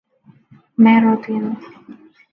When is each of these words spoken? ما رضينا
ما 0.77 0.93
رضينا 0.99 1.55